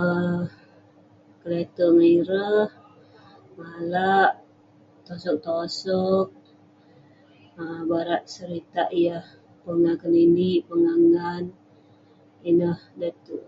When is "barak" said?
7.90-8.22